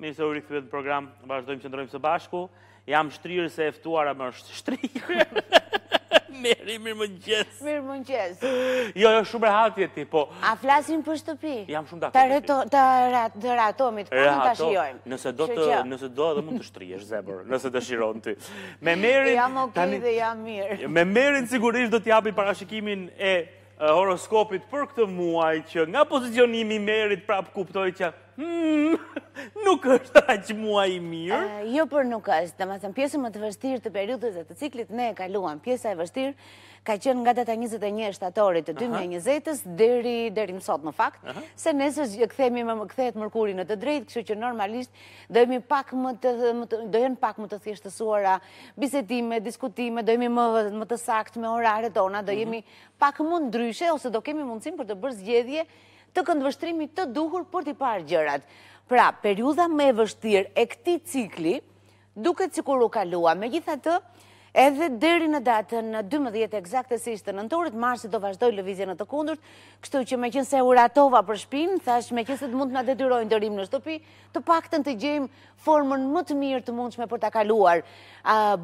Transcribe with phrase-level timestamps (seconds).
[0.00, 2.44] Mirë se u program, vazhdojmë që ndrojmë së bashku.
[2.88, 5.44] Jam shtrirë se eftuar a më është shtrirë.
[6.40, 7.64] Meri, mirë më nëgjesë.
[7.66, 8.50] Mirë më nëgjesë.
[8.96, 10.22] Jo, jo, shumë e hatë po...
[10.48, 11.52] A flasin për shtëpi?
[11.68, 12.56] Jam shumë dhe hatë vjeti.
[12.72, 13.44] Ta ratë,
[14.08, 15.02] për në të shiojmë.
[15.12, 18.36] Nëse do të, nëse do të mund të shtrije, zemër, nëse të shiron të.
[18.88, 19.34] Me merin...
[19.36, 20.94] Jam okej dhe jam mirë.
[20.96, 23.36] Me merin sigurisht do t'japin parashikimin e
[23.88, 28.96] horoskopit për këtë muaj që nga pozicionimi merit prapë kuptoj që hmm,
[29.64, 31.40] nuk është aq muaj i mirë.
[31.74, 32.58] Jo, për nuk është.
[32.60, 35.62] Dhe ma thëmë, pjesë më të vështirë të periudës dhe të ciklit, ne e kaluam
[35.64, 36.34] pjesë e vështirë,
[36.88, 41.24] ka qenë nga data 21 shtatorit të 2020-ës, dheri dherim sot në fakt,
[41.60, 47.18] se nësës këthejt mërkurin në të drejt, kështu që normalisht dojemi pak më të dojen
[47.20, 48.38] pak më të thjeshtësuara
[48.80, 50.30] bisetime, diskutime, dojemi
[50.80, 52.96] më të sakt me orare tona, dojemi mhm.
[53.02, 55.66] pak më ndryshe, ose do kemi mundësim për të bërë zgjedhje
[56.16, 58.48] të këndvështrimi të duhur për t'i parë gjërat.
[58.90, 61.58] Pra, periuda me vështir e këti cikli,
[62.16, 64.00] duke cikur u kalua, me gjitha të,
[64.50, 69.38] Edhe deri në datën 12 eksaktësisht të nëntorit, marsi do vazhdoj lëvizje në të kundurt,
[69.84, 72.74] kështu që me qënë se uratova për shpinë, thash me qënë se të mund të
[72.74, 73.98] nga detyrojnë të rrimë në shtëpi,
[74.34, 75.30] të pak të gjejmë
[75.66, 77.84] formën më të mirë të mundshme për të kaluar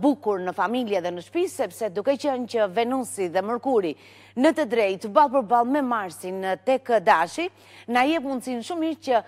[0.03, 3.95] bukur në familje dhe në shpi, sepse duke qënë që Venusi dhe Mërkuri
[4.43, 7.47] në të drejtë, balë për balë me marsi në tek dashi,
[7.87, 9.23] na je mundësin shumë i që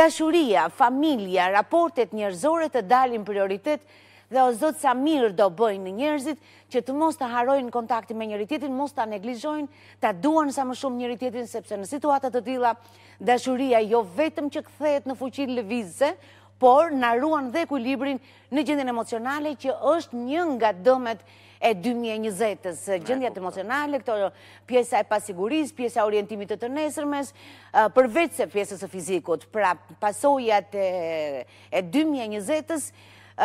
[0.00, 3.84] dashuria, familja, raportet njërzore të dalin prioritetë,
[4.30, 6.40] dhe o zotë sa mirë do bëjnë njerëzit
[6.72, 9.68] që të mos të harojnë kontakti me njëritetin, mos të neglizhojnë,
[10.02, 12.74] të duan sa më shumë njëritetin, sepse në situatët të tila,
[13.24, 16.12] dashuria jo vetëm që këthet në fuqin lëvizëse,
[16.60, 18.18] por në ruan dhe kujlibrin
[18.52, 21.20] në gjendin emocionale që është një nga dëmet
[21.58, 24.28] e 2020-ës, gjendjat emocionale, këto
[24.66, 27.32] pjesa e pasiguris, pjesa orientimit të të nesërmes,
[27.96, 32.92] përvecë e pjesës e fizikut, pra pasojat e 2020-ës,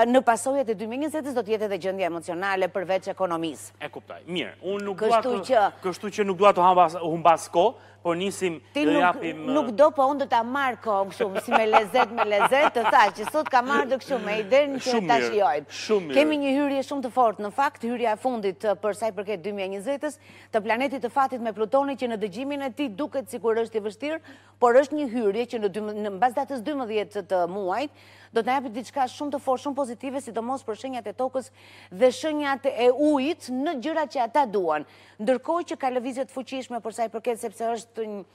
[0.07, 3.75] në pasojët e 2020 do tjetë edhe gjëndja emocionale përveç ekonomisë.
[3.85, 6.65] E kuptaj, mirë, unë nuk duha të
[7.03, 7.67] humbas ko,
[8.03, 9.43] po nisim të japim...
[9.47, 12.71] Ti nuk do, po unë do ta marrë kohë shumë, si me lezet, me lezet,
[12.75, 15.77] të tha, që sot ka marrë do këshumë, e i dhe në që ta shiojtë.
[16.17, 20.17] Kemi një hyrje shumë të fort, në fakt, hyrja e fundit për saj përket 2020-ës,
[20.53, 23.79] të planetit të fatit me Plutoni, që në dëgjimin e ti duket si kur është
[23.81, 24.19] i vështirë,
[24.63, 28.03] por është një hyrje që në bas datës 12 të muajt,
[28.33, 31.51] do të japit diçka shumë të forë, shumë pozitive, si mos për shënjat e tokës
[31.93, 34.87] dhe shënjat e ujit në gjyra që ata duan.
[35.21, 38.25] Ndërkoj që ka lëvizjet fuqishme përsa i përket sepse është është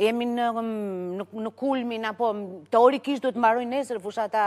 [0.00, 2.30] jemi në, um, në, kulmin, apo
[2.72, 4.44] teorikisht duhet mbaroj nesër fushata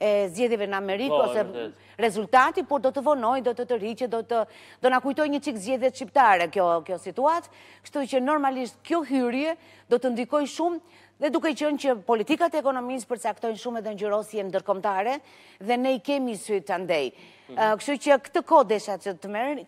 [0.00, 1.66] e zjedive në Amerikë, po, ose
[2.00, 4.40] rezultati, por do të vonoj, do të të rriqe, do të
[4.86, 7.52] do në kujtoj një qikë zjedhe shqiptare kjo, kjo situatë,
[7.84, 9.56] kështu që normalisht kjo hyrje
[9.92, 14.00] do të ndikoj shumë dhe duke qënë që politikat e ekonomisë përcaktojnë shumë edhe në
[14.02, 15.14] gjyrosi e më dërkomtare,
[15.62, 17.12] dhe ne i kemi sytë të ndej.
[17.44, 17.76] Mhm.
[17.78, 19.12] Kështu që këtë kod që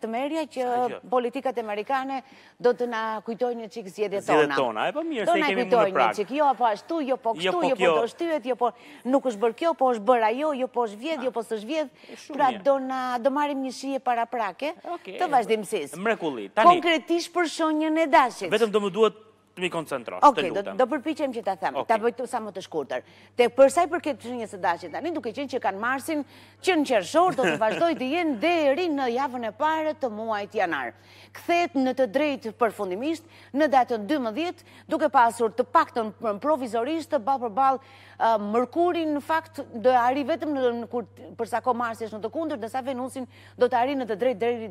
[0.01, 2.23] të merja që politikat e amerikane
[2.59, 4.39] do të na kujtojnë një qikë zjedhe tona.
[4.39, 5.71] Zjedhe tona, e pa po mirë, se i kemi më në prakë.
[5.71, 8.01] Do na kujtojnë një qikë, jo, apo ashtu, jo, po jo, kështu, po jo, po
[8.01, 8.73] do shtyet, jo, po
[9.13, 11.61] nuk është bërë kjo, po është bërë ajo, jo, po është vjedh, jo, po së
[11.61, 11.91] shvjedh,
[12.33, 14.73] pra do na, do marim një shije para prake
[15.21, 15.95] të vazhdimësis.
[16.09, 16.73] Mrekulli, tani.
[16.73, 18.51] Konkretisht për shonjën e dashit.
[18.57, 19.17] Vetëm do më duhet
[19.57, 20.69] të mi koncentrosh, të lutem.
[20.69, 23.07] Oke, do përpichem që të them, të bëjtë sa më të shkurëtër.
[23.41, 26.21] Të përsaj përket të një së dashit, anë duke qenë që kanë marsin,
[26.67, 30.59] që në qërëshor të të vazhdoj të jenë deri në javën e pare të muajt
[30.61, 30.93] janar.
[31.39, 33.25] Këthet në të drejtë përfundimisht,
[33.57, 34.63] në datën 12,
[34.93, 36.07] duke pasur të pak të
[36.45, 41.73] provizorisht të balë për balë mërkurin, në fakt, dhe ari vetëm në kur përsa ko
[41.77, 43.29] marsin është në të kundër, dhe sa venusin
[43.61, 44.21] do të ari në të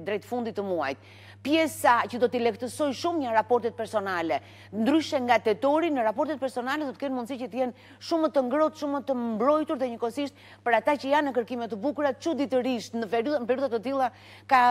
[0.08, 1.02] drejt fundit të muajt
[1.44, 4.40] pjesa që do t'i lektësoj shumë një raportet personale.
[4.74, 9.04] Ndryshe nga tetori, në raportet personale do t'kenë mundësi që t'jenë shumë të ngrot, shumë
[9.08, 13.10] të mbrojtur dhe njëkosisht për ata që janë në kërkimet të bukura, që ditërisht në
[13.12, 14.12] periudat të tila
[14.48, 14.64] ka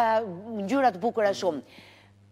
[0.65, 1.65] njërat të bukura shumë.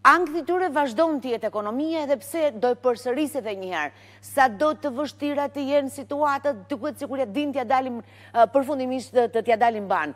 [0.03, 3.93] Angthi tyre vazhdojnë të jetë ekonomia edhe pse dojë përsërisi dhe njëherë.
[4.19, 8.01] Sa do të vështira të jenë situatët, të këtë si din të dalim,
[8.51, 10.11] përfundimisht të të dalim banë.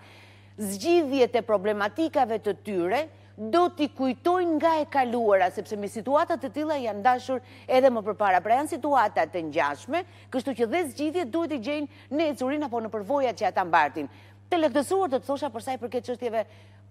[0.58, 3.00] Zgjidhjet e problematikave të tyre,
[3.38, 8.02] do t'i kujtojnë nga e kaluara, sepse me situatat të tila janë dashur edhe më
[8.08, 8.40] përpara.
[8.42, 10.02] Pra janë situatat të njashme,
[10.34, 13.68] kështu që dhe zgjidhje duhet i gjenë në e curin apo në përvoja që ata
[13.70, 14.10] mbartin.
[14.50, 16.44] Të lektësuar të të thosha përsa i përket qështjeve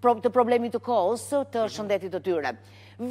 [0.07, 2.53] të problemi të kohës të shëndetit të tyre.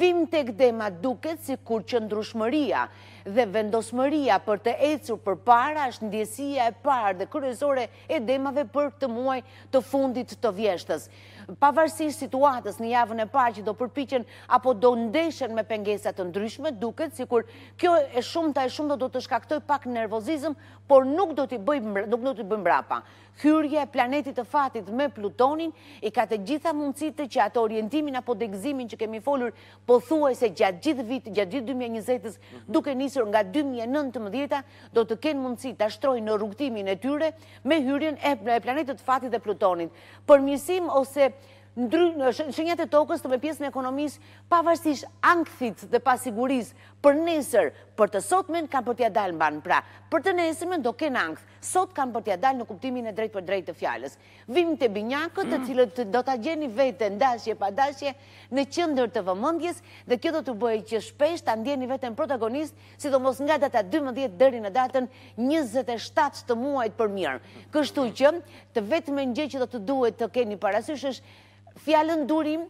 [0.00, 2.86] Vim të këdema duket si kur që ndrushmëria
[3.26, 8.64] dhe vendosmëria për të ecur për para është ndjesia e parë dhe kërëzore e demave
[8.72, 9.42] për të muaj
[9.74, 11.10] të fundit të vjeshtës
[11.60, 14.24] pavarësisht situatës në javën e parë që do përpichen
[14.58, 17.44] apo do ndeshen me pengesat të ndryshme, duket si kur
[17.80, 20.58] kjo e shumë e shumë do të shkaktoj pak nervozizm,
[20.88, 23.02] por nuk do t'i bëjmë brapa.
[23.36, 28.14] Kyrje e planetit të fatit me Plutonin i ka të gjitha mundësitë që atë orientimin
[28.16, 29.52] apo degzimin që kemi folur
[29.86, 32.62] po thuaj se gjatë gjithë vitë, gjatë gjithë 2020, mhm.
[32.72, 34.62] duke njësër nga 2019,
[34.96, 37.32] do të kenë mundësit të ashtroj në rrugtimin e tyre
[37.64, 39.92] me hyrjen e planetit të fatit dhe Plutonin.
[40.26, 41.28] Përmjësim ose
[41.76, 44.14] shënjet e tokës të me pjesën e ekonomis,
[44.48, 46.70] pavarësish angthit dhe pasiguris
[47.04, 47.66] për nesër,
[48.00, 51.20] për të sotmen kam për t'ja dalë në banë pra, për të nesërmen do kënë
[51.20, 54.16] angth, sot kam për t'ja dalë në kuptimin e drejt për drejt të fjales.
[54.48, 58.14] Vim të binyakët të cilët do t'a gjeni vete në dashje pa dashje
[58.56, 62.16] në qëndër të vëmëndjes dhe kjo do të bëjë që shpesh të andjeni vete në
[62.16, 65.10] protagonist, si do mos nga data 12 dëri në datën
[65.42, 67.36] 27 të muajt për mirë.
[67.74, 68.32] Kështu që
[68.76, 71.36] të vetë me gjë që do të duhet të keni parasysh është
[71.84, 72.66] fjallën durim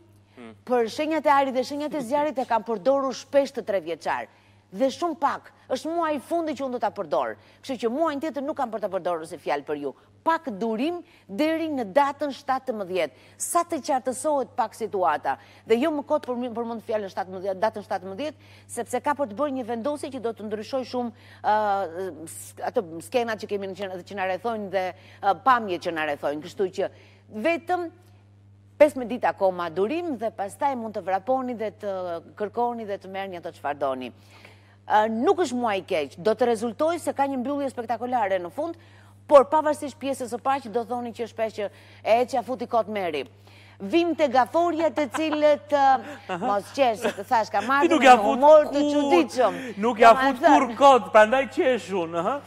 [0.68, 4.28] për shenjat e ari dhe shenjat e zjarit e kam përdoru shpesht të tre vjeqarë.
[4.76, 7.36] Dhe shumë pak, është mua i fundi që unë do të përdorë.
[7.62, 9.92] Kështë që mua në tjetër nuk kam për të përdorë se fjallë për ju.
[10.26, 10.98] Pak durim
[11.38, 13.14] dheri në datën 17.
[13.38, 15.36] Sa të qartësohet pak situata.
[15.70, 18.42] Dhe jo më kotë për mund fjallën datën 17,
[18.76, 21.56] sepse ka për të bërë një vendosi që do të ndryshoj shumë
[22.70, 24.86] ato skenat që kemi në që në dhe
[25.46, 26.44] pamje që në rethojnë.
[26.44, 26.90] Kështu që
[27.48, 27.86] vetëm
[28.80, 31.92] 5 ditë akoma durim dhe pastaj mund të vraponi dhe të
[32.36, 34.10] kërkoni dhe të merë një të qfardoni.
[35.12, 38.76] Nuk është muaj keqë, do të rezultoj se ka një mbyllje spektakulare në fund,
[39.26, 41.70] por pavarësisht pjesës o pashë do thoni që është peshë
[42.04, 43.24] e e që a futi kotë meri.
[43.92, 45.74] Vim të gaforjet të cilët,
[46.44, 49.58] mos qeshë, të thash ka marrë në humor të qëndicëm.
[49.84, 52.38] Nuk ja fut kur kotë, pra ndaj qeshë unë, ha?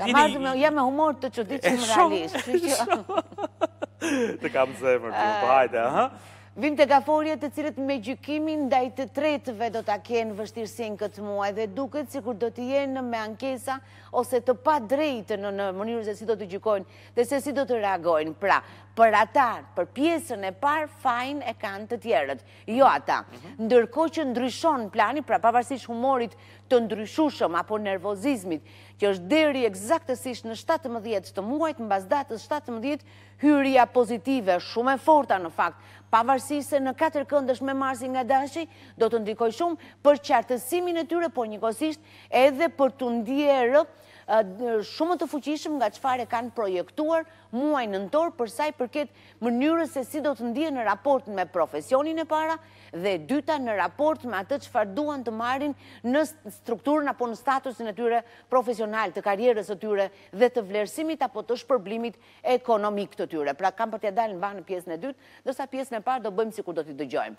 [0.00, 2.36] Ka marë në humor të qëndicëm realisht.
[2.36, 3.72] E shumë, e shumë.
[4.42, 6.08] Të kam zemër, të bajte, ha?
[6.56, 11.24] Vim të gaforjet të cilët me gjykimin ndaj të tretëve do të kjenë vështirësin këtë
[11.26, 13.74] muaj dhe duket si kur do të jenë me ankesa
[14.16, 17.66] ose të pa drejtë në mënyrës se si do të gjykojnë dhe se si do
[17.68, 18.32] të reagojnë.
[18.40, 18.62] Pra,
[18.96, 19.46] për ata,
[19.76, 22.46] për pjesën e par, fajn e kanë të tjerët.
[22.72, 23.58] Jo ata, mhm.
[23.68, 26.38] ndërko që ndryshon plani, pra pavarësish humorit
[26.72, 28.64] të ndryshushëm apo nervozizmit,
[29.00, 33.04] që është deri egzaktësisht në 17 të muajt, në bazdatës 17,
[33.42, 35.82] hyrja pozitive, shumë e forta në fakt,
[36.12, 38.64] pavarësi se në 4 këndësh me marsin nga dashi,
[38.96, 42.00] do të ndikoj shumë për qartësimin e tyre, por njëkosisht
[42.30, 43.84] edhe për të ndjerë,
[44.28, 49.08] shumë të fuqishëm nga qëfare kanë projektuar muaj nëntor përsa i përket
[49.40, 52.56] mënyrës se si do të ndihë në raport me profesionin e para
[52.90, 56.24] dhe dyta në raport me atë qëfar duan të marin në
[56.58, 61.42] strukturën apo në statusin e tyre profesional të karierës e tyre dhe të vlerësimit apo
[61.46, 63.54] të shpërblimit ekonomik të tyre.
[63.54, 66.26] Pra kam për të dalë në banë në pjesën e dytë, dësa pjesën e parë
[66.26, 67.38] do bëjmë si kur do t'i dëgjojmë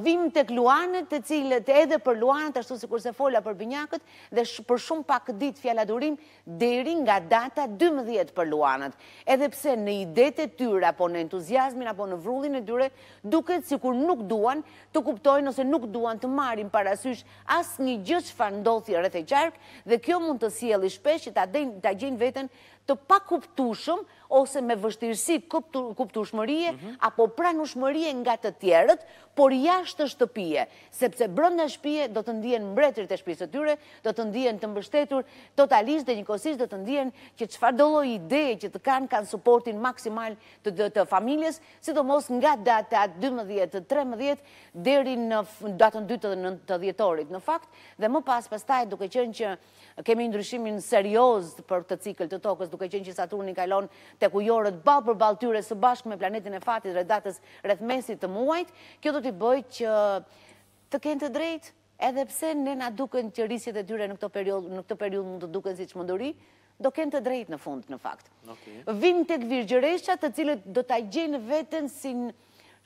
[0.00, 4.44] vim të kluanët të cilët edhe për luanët, ashtu si kurse fola për binyakët, dhe
[4.64, 6.14] për shumë pak dit fjalladurim,
[6.46, 8.96] deri nga data 12 për luanët.
[9.28, 12.88] Edhe pse në idete tyre, apo në entuziasmin, apo në vrullin e tyre,
[13.22, 14.62] duket si kur nuk duan
[14.96, 17.20] të kuptojnë ose nuk duan të marim parasysh
[17.58, 19.60] as një gjithë fa ndodhjë rrët e qarkë,
[19.92, 22.48] dhe kjo mund të sielë shpesh që ta gjenë vetën
[22.86, 22.94] të
[23.26, 26.94] kuptushëm, ose me vështirësi kuptushmërie mhm.
[27.06, 29.04] apo pranushmërie nga të tjerët,
[29.38, 30.62] por jashtë të shtëpije,
[30.96, 34.70] sepse brënda shpije do të ndijen mbretërit e shpisë të tyre, do të ndijen të
[34.72, 35.26] mbështetur
[35.60, 39.76] totalisht dhe njëkosisht do të ndijen që që fardolo ideje që të kanë kanë suportin
[39.84, 44.40] maksimal të familjes, si do mos nga data 12-13
[44.74, 45.42] deri në
[45.84, 47.68] datën 2 të 9 të djetorit në fakt,
[48.00, 49.54] dhe më pas pëstaj duke qënë që
[50.06, 53.86] kemi ndryshimin serios për të cikl të tokës duke qenë që Saturni kalon
[54.20, 58.20] tek ujorët balë për ballë tyre së bashku me planetin e Fatit rreth datës rrethmesit
[58.22, 59.96] të muajit, kjo do t'i bëjë që
[60.92, 61.72] të kenë të drejtë,
[62.10, 65.30] edhe pse ne na duken që rrisjet e tyre në këtë periudhë në këtë periudhë
[65.32, 66.34] mund të duken siç mundëri,
[66.84, 68.28] do kenë të drejtë në fund në fakt.
[68.44, 68.82] Okay.
[69.00, 72.28] Vin tek të cilët do ta gjejnë veten sin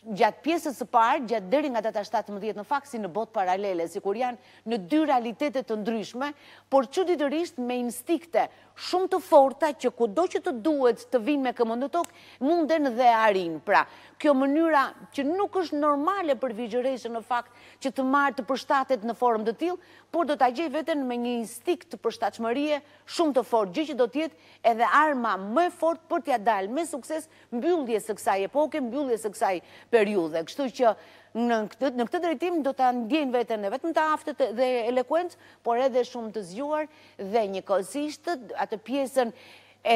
[0.02, 3.87] gjatë pjesës së parë, gjatë deri nga data 17 në fakt si në botë paralele,
[3.90, 6.33] si kur janë në dy realitetet të ndryshme,
[6.73, 8.47] por që ditërisht me instikte
[8.80, 12.21] shumë të forta që ku do që të duhet të vinë me këmë në tokë,
[12.40, 13.59] munden dhe arinë.
[13.66, 13.83] Pra,
[14.21, 14.85] kjo mënyra
[15.16, 17.52] që nuk është normale për vigjëreshe në fakt
[17.85, 21.19] që të marë të përshtatet në formë të tilë, por do të gjej vetën me
[21.21, 22.80] një instikt të përshtatëshmërie
[23.16, 26.87] shumë të fort, gjë që do tjetë edhe arma më fort për tja dalë me
[26.88, 29.54] sukses mbyllje së kësaj epoke, mbyllje së kësaj
[29.90, 30.42] periude.
[30.47, 30.92] Kështu që
[31.40, 31.59] në
[32.09, 36.32] këtë drejtim do të ndjen vetën e vetën të aftët dhe elekuens, por edhe shumë
[36.35, 36.87] të zgjuar
[37.35, 39.35] dhe një kozishtë atë pjesën
[39.80, 39.94] e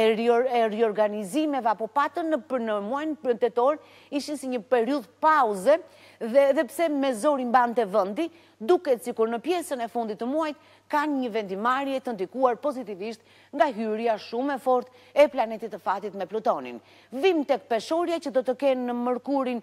[0.71, 3.83] riorganizimeve apo patën në muajnë përëntetor
[4.17, 5.77] ishën si një periud pauze
[6.21, 8.29] dhe pse me zori mbante vëndi,
[8.61, 10.57] duket si kur në pjesën e fundit të muajt,
[10.91, 13.21] ka një vendimarje të ndikuar pozitivisht
[13.55, 16.79] nga hyrja shumë e fort e planetit të fatit me Plutonin.
[17.13, 19.63] Vim tek peshorje që do të kenë në mërkurin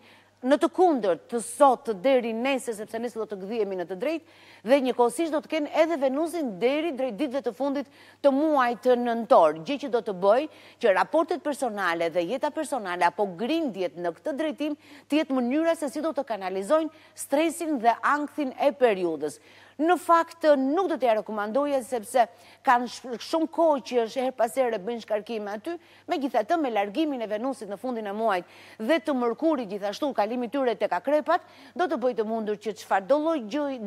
[0.50, 3.98] në të kunder të sot të deri nese, sepse nese do të gdhijemi në të
[4.01, 4.31] drejt,
[4.65, 7.89] dhe një kosisht do të kenë edhe Venusin deri drejt ditve të fundit
[8.25, 9.60] të muaj të nëntor.
[9.67, 10.48] Gje që do të bëj
[10.81, 14.77] që raportet personale dhe jeta personale apo grindjet në këtë drejtim
[15.12, 19.38] tjetë mënyra se si do të kanalizojnë stresin dhe angthin e periudës
[19.81, 22.25] në faktë nuk do të e rekomandoje, sepse
[22.65, 22.89] kanë
[23.23, 25.73] shumë kohë që është herë pasere bëjnë shkarkime aty,
[26.09, 28.50] me gjitha të me largimin e venusit në fundin e muajt
[28.88, 31.41] dhe të mërkurit gjithashtu kalimit tyre të kakrepat,
[31.79, 33.38] do të bëjtë mundur që që farë doloj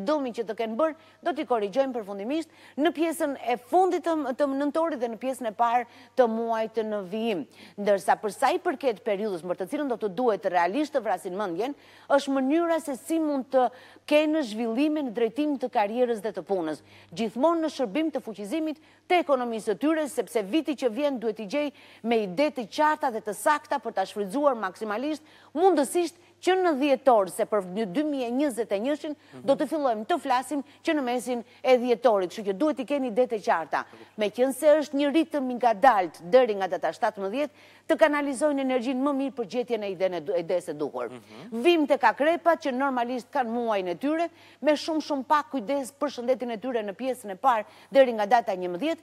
[0.08, 4.48] domi që të kenë bërë, do t'i korrigjojmë për fundimisht në piesën e fundit të
[4.58, 5.86] nëntori dhe në piesën e parë
[6.18, 7.44] të muajt në vijim.
[7.80, 11.36] Ndërsa përsa i përket periudës mërë të cilën do të duhet të realisht të vrasin
[11.38, 11.74] mëndjen,
[12.12, 13.68] është mënyra se si mund të
[14.10, 16.78] kenë zhvillimin drejtim të karierës dhe të punës,
[17.18, 18.78] gjithmonë në shërbim të fuqizimit
[19.10, 21.66] të ekonomisë të tyre, sepse viti që vjen duhet i gjej
[22.08, 27.30] me ide të qarta dhe të sakta për të shfridzuar maksimalisht mundësisht që në dhjetor
[27.32, 29.14] se për 2021
[29.48, 33.10] do të fillojmë të flasim që në mesin e dhjetorit, që që duhet i keni
[33.16, 33.84] dete qarta,
[34.20, 37.48] me kjënëse është një ritëm nga dalt dërin nga data 17,
[37.88, 41.10] të kanalizojnë energjin më mirë për gjetje në idene e desë duhur.
[41.12, 41.62] Mhm.
[41.64, 44.28] Vim të ka krepa që normalisht kanë muaj në tyre,
[44.64, 47.64] me shumë shumë pak kujdes për shëndetin e tyre në pjesën e parë
[47.96, 49.00] dërin nga data 11,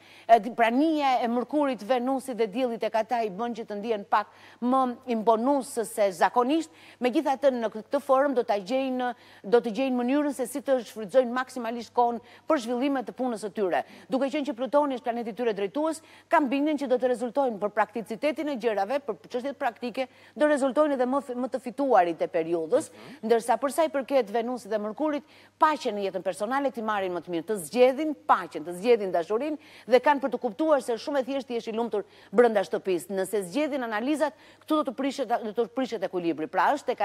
[0.58, 4.30] prania e mërkurit venusit dhe dilit e kata i bënë që të ndjen pak
[4.62, 4.82] më
[5.16, 6.70] imponusë se zakonisht,
[7.02, 9.08] me gjitha gjitha të në këtë formë do të gjejnë,
[9.54, 12.20] do të gjejnë mënyrën se si të shfrytëzojnë maksimalisht kohën
[12.50, 13.84] për zhvillimet të punës së tyre.
[14.12, 17.60] Duke qenë që Plutoni është planeti i tyre drejtues, ka bindjen që do të rezultojnë
[17.62, 22.28] për prakticitetin e gjërave, për çështjet praktike, do rezultojnë edhe më më të fituarit e
[22.34, 23.28] periudhës, mhm.
[23.30, 25.24] ndërsa për sa i përket Venusit dhe Mërkurit
[25.62, 29.58] paqen në jetën personale ti marrin më të mirë, të zgjedhin paqen, të zgjedhin dashurinë
[29.94, 33.12] dhe kanë për të kuptuar se shumë e thjesht ti je i lumtur brenda shtëpisë.
[33.18, 34.34] Nëse zgjedhin analizat,
[34.64, 36.96] këtu do të prishet do të Pra është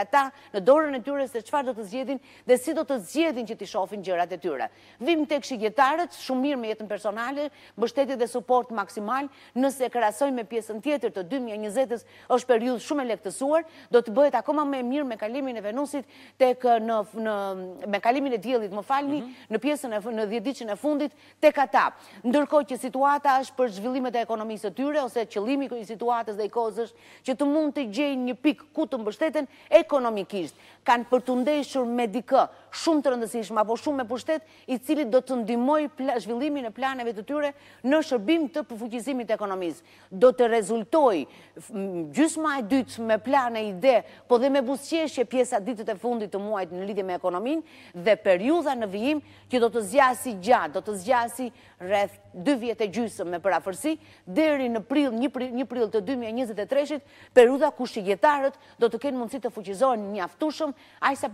[0.52, 3.56] në dorën e tyre se qëfar do të zgjedhin dhe si do të zgjedhin që
[3.60, 4.68] t'i shofin gjërat e tyre.
[5.02, 10.44] Vim të këshigjetarët, shumë mirë me jetën personale, mbështetit dhe support maksimal, nëse kërasoj me
[10.48, 12.06] pjesën tjetër të 2020
[12.36, 16.08] është periud shumë e elektësuar, do të bëhet akoma me mirë me kalimin e venusit
[16.40, 17.36] tek në, në,
[17.92, 19.50] me kalimin e djelit më falni mhm.
[19.54, 21.86] në pjesën e, në djedicin e fundit të ata.
[22.26, 26.48] Ndërko që situata është për zhvillimet e ekonomisë të tyre, ose qëlimi i situatës dhe
[27.26, 29.46] që të mund të gjejnë një ku të mbështeten,
[30.06, 32.44] ekonomikisht kanë për t'u ndeshur me dikë
[32.76, 35.86] shumë të rëndësishme, apo shumë me pushtet i cilit do të ndimoj
[36.22, 37.50] zhvillimin e planeve të tyre
[37.88, 39.82] në shërbim të përfuqizimit ekonomisë.
[40.12, 41.22] Do të rezultoj
[42.16, 43.96] gjysma e dytë me plane ide,
[44.28, 48.16] po dhe me busqeshje pjesa ditët e fundit të muajt në lidhje me ekonominë dhe
[48.26, 51.48] periuda në vijim që do të zjasi gjatë, do të zjasi
[51.80, 53.94] rreth 2 vjetë e gjysëm me parafërsi,
[54.26, 56.98] deri në pril, një pril të 2023
[57.36, 60.74] periuda ku shqigjetarët do të kenë mundësi të fuqizohen një aftushëm,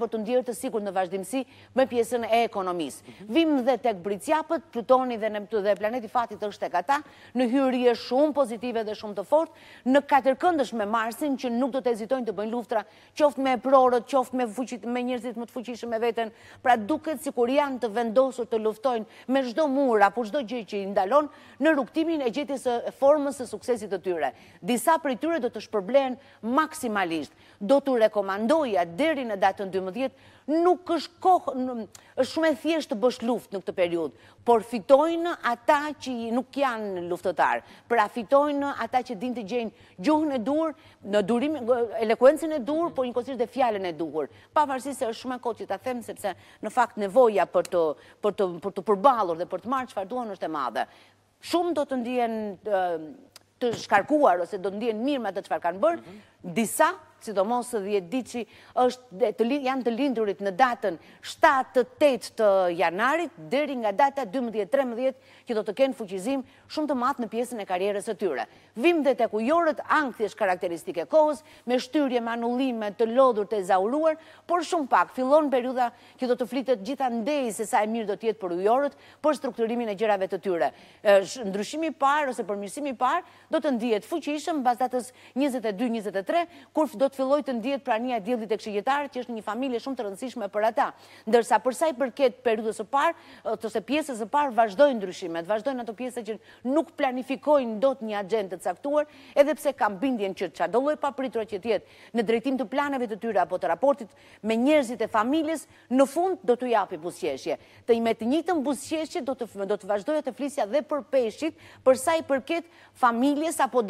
[0.02, 3.14] për të ndjerë të sikur në vazhdimës përgjësi me pjesën e ekonomisë.
[3.32, 6.98] Vim dhe tek Britsjapët, Plutoni dhe Neptu dhe planeti fatit është tek ata,
[7.38, 9.52] në hyrje shumë pozitive dhe shumë të fort,
[9.86, 12.84] në katërkëndësh me Marsin, që nuk do të ezitojnë të bëjnë luftra,
[13.16, 17.48] qoftë me prorët, qoftë me njërzit më të fuqishë me vetën, pra duket si kur
[17.50, 21.30] janë të vendosur të luftojnë me zdo mura, apo zdo gjë që i ndalon,
[21.62, 24.32] në rukëtimin e gjithës e formës e suksesit të tyre.
[24.60, 27.32] Disa për i tyre do të shpërblenë maksimalisht.
[27.62, 30.10] Do të rekomandoja deri në datën 12,
[30.48, 31.76] nuk është kohë,
[32.18, 34.14] është shumë e thjeshtë të bësh luft në këtë periud,
[34.46, 40.34] por fitojnë ata që nuk janë luftotarë, pra fitojnë ata që din të gjenë gjuhën
[40.38, 40.72] e dur,
[41.04, 41.58] në durim,
[42.02, 42.94] elekuencin e dur, mhm.
[42.96, 44.26] por një kosisht dhe fjallën e dur.
[44.54, 46.34] Pa varsi se është shumë e kohë që ta themë, sepse
[46.64, 47.84] në fakt nevoja për të,
[48.24, 50.86] për të, për të përbalur dhe për të marë që farduan është e madhe.
[51.52, 52.42] Shumë do të ndjenë
[53.62, 56.58] të shkarkuar, ose do të ndjenë mirë me të që farë kanë bërë, mhm.
[56.58, 56.90] disa
[57.26, 58.42] sidomos së dhjetë ditë që
[58.82, 65.14] është, janë të lindurit në datën 7-8 të janarit, dheri nga data 12-13,
[65.48, 68.46] që do të kenë fuqizim shumë të matë në pjesën e karierës e tyre.
[68.80, 74.16] Vim dhe të kujorët, angthi është karakteristike kohës, me shtyrje, manullime, të lodur, të ezauruar,
[74.48, 78.08] por shumë pak, fillon periuda që do të flitet gjitha ndejë se sa e mirë
[78.08, 80.70] do tjetë për ujorët, për strukturimin e gjerave të tyre.
[81.04, 87.42] Ndryshimi parë, ose përmjësimi parë, do të ndijet fuqishëm, bazatës 22-23, kur do të filloj
[87.44, 90.86] të ndjetë prania një e këshigjetarë, që është një familje shumë të rëndësishme për ata.
[91.28, 93.14] Ndërsa përsa i përket periudës e parë,
[93.60, 96.36] tëse pjesës e parë vazhdojnë ndryshimet, vazhdojnë ato pjesë që
[96.72, 101.44] nuk planifikojnë të një agent të caktuar, edhe pse kam bindjen që qadolloj pa papritura
[101.50, 104.08] që tjetë në drejtim të planeve të tyre apo të raportit
[104.48, 107.58] me njerëzit e familjes, në fund do të japi busqeshje.
[107.86, 112.64] Të ime të do të të flisja dhe për peshit, i përket
[112.98, 113.82] familjes apo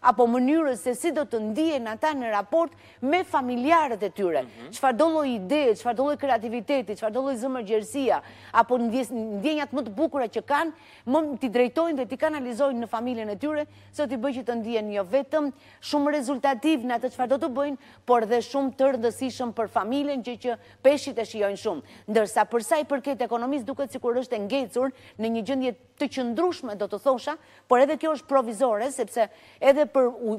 [0.00, 2.72] apo mënyrës se si do të në raport
[3.02, 4.42] me familjarët e tyre.
[4.72, 4.96] që mhm.
[4.96, 8.20] dolo ide, që dolo kreativiteti, që dolo zëmër gjersia,
[8.60, 10.72] apo ndjenjat më të bukura që kanë,
[11.10, 13.64] më t'i drejtojnë dhe t'i kanalizojnë në familjen e tyre,
[13.94, 15.50] së t'i bëjë që të ndjenjë jo një vetëm,
[15.88, 20.22] shumë rezultativ në atë që do të bëjnë, por dhe shumë të rëndësishëm për familjen
[20.26, 21.82] që që peshit e shiojnë shumë.
[22.10, 26.74] Ndërsa përsa i përket ekonomis duke cikur kur është engecur në një gjëndje të qëndrushme,
[26.76, 27.36] do të thosha,
[27.70, 29.28] por edhe kjo është provizore, sepse
[29.64, 29.84] edhe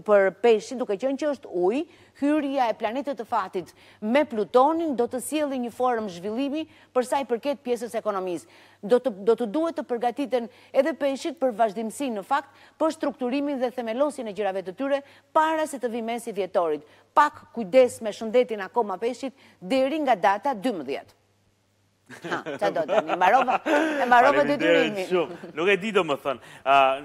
[0.08, 1.85] për peshit duke qënë që është ujë,
[2.20, 6.64] hyrja e planetet të fatit me Plutonin do të sjeli një forum zhvillimi
[6.96, 8.46] përsa i përket pjesës ekonomis.
[8.82, 13.60] Do të, do të duhet të përgatiten edhe peshit për vazhdimësi në fakt për strukturimin
[13.62, 15.02] dhe themelosin e gjirave të tyre
[15.36, 16.86] para se të vimesi vjetorit.
[17.16, 21.14] Pak kujdes me shëndetin akoma peshit deri nga data 12.
[22.30, 23.56] Ha, që do të një, marova,
[24.42, 25.22] e dhe të
[25.58, 26.42] Nuk e di më thënë.
[26.70, 27.00] Ah,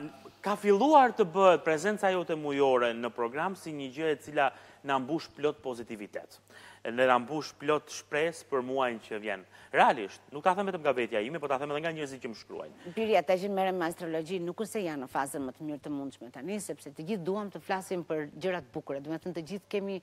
[0.45, 4.51] ka filluar të bëhet prezenca jote mujore në program si një gjë e cila
[4.87, 6.37] në ambush plot pozitivitet,
[6.89, 9.47] në ambush plot shpres për muajnë që vjenë.
[9.75, 12.41] Realisht, nuk ta thëmë të vetja ime, po ta thëmë edhe nga njërëzit që më
[12.41, 12.93] shkruajnë.
[12.97, 16.33] Pyrja, të gjithë mere astrologi, nuk se janë në fazën më të mjërë të mundshme
[16.35, 20.01] tani, sepse të gjithë duham të flasim për gjërat bukure, dhe me të gjithë kemi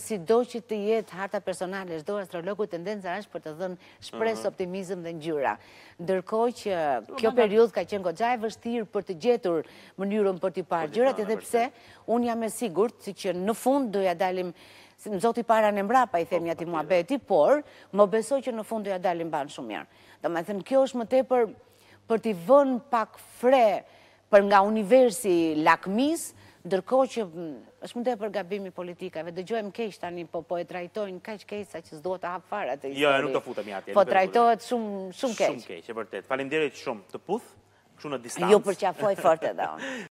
[0.00, 3.92] si do që të jetë harta personale, shdo astrologu të ndenë është për të dhënë
[4.08, 4.48] shpres mhm.
[4.50, 5.54] optimizm dhe njura.
[6.02, 6.80] Ndërko që
[7.20, 11.20] kjo periud ka qenë gogja e vështirë për të gjetur mënyrën për t'i parë gjurat,
[11.22, 11.66] edhe pse
[12.14, 14.52] unë jam e sigur të që në fund doja dalim
[15.08, 16.88] në zoti para në mbrapa, i themi po, ati po, mua po.
[16.90, 17.60] beti, por
[17.96, 20.02] më besoj që në fund ja dalim banë shumë mirë.
[20.22, 23.66] Dhe me thëmë, kjo është më te për t'i vënë pak fre
[24.32, 26.32] për nga universi lakmis,
[26.68, 27.22] Ndërkohë që
[27.86, 31.44] është mund të e gabimi politikave, dhe gjojmë kesh tani, po, po e trajtojnë kaq
[31.48, 33.96] kesh sa që s'do të hapë fara të Jo, e nuk të futëm atje.
[33.96, 35.54] Po trajtojnë shumë, shumë kesh.
[35.54, 36.28] Shumë kesh, e vërtet.
[36.28, 37.48] Falim shumë të puth,
[37.98, 38.52] këshu në jo, distancë.
[38.56, 39.94] Jo për qafoj fort edhe onë.